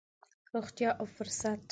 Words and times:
روغتيا 0.55 0.89
او 1.01 1.05
فرصت. 1.15 1.63